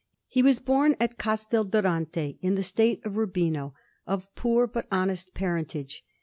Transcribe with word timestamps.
He 0.27 0.41
was 0.41 0.57
born 0.57 0.95
at 0.99 1.19
Castel 1.19 1.63
Durante, 1.63 2.39
in 2.41 2.55
the 2.55 2.63
State 2.63 3.05
of 3.05 3.15
Urbino, 3.19 3.75
of 4.07 4.33
poor 4.33 4.65
but 4.65 4.87
honest 4.91 5.35
parentage. 5.35 6.03